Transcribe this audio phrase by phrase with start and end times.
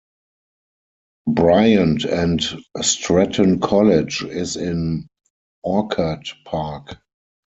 [1.27, 2.41] Bryant and
[2.81, 5.05] Stratton College is in
[5.61, 6.97] Orchard Park.